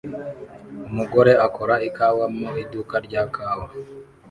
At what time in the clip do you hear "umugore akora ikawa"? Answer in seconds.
0.89-2.25